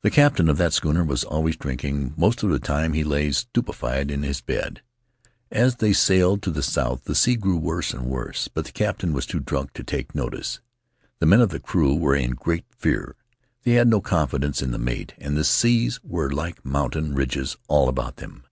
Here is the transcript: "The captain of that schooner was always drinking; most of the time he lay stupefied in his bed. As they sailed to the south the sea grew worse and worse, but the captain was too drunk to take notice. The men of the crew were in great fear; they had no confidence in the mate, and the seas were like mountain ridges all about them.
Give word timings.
"The 0.00 0.10
captain 0.10 0.48
of 0.48 0.56
that 0.56 0.72
schooner 0.72 1.04
was 1.04 1.24
always 1.24 1.54
drinking; 1.54 2.14
most 2.16 2.42
of 2.42 2.48
the 2.48 2.58
time 2.58 2.94
he 2.94 3.04
lay 3.04 3.30
stupefied 3.32 4.10
in 4.10 4.22
his 4.22 4.40
bed. 4.40 4.80
As 5.50 5.76
they 5.76 5.92
sailed 5.92 6.40
to 6.42 6.50
the 6.50 6.62
south 6.62 7.04
the 7.04 7.14
sea 7.14 7.36
grew 7.36 7.58
worse 7.58 7.92
and 7.92 8.06
worse, 8.06 8.48
but 8.48 8.64
the 8.64 8.72
captain 8.72 9.12
was 9.12 9.26
too 9.26 9.38
drunk 9.40 9.74
to 9.74 9.84
take 9.84 10.14
notice. 10.14 10.60
The 11.18 11.26
men 11.26 11.42
of 11.42 11.50
the 11.50 11.60
crew 11.60 11.94
were 11.94 12.16
in 12.16 12.30
great 12.30 12.64
fear; 12.78 13.14
they 13.64 13.72
had 13.72 13.88
no 13.88 14.00
confidence 14.00 14.62
in 14.62 14.70
the 14.70 14.78
mate, 14.78 15.12
and 15.18 15.36
the 15.36 15.44
seas 15.44 16.00
were 16.02 16.30
like 16.32 16.64
mountain 16.64 17.14
ridges 17.14 17.58
all 17.68 17.90
about 17.90 18.16
them. 18.16 18.44